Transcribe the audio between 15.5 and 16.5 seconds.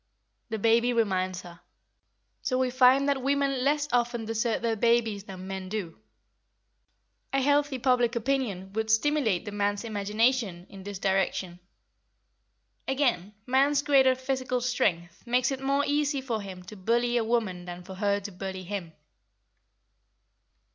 it more easy for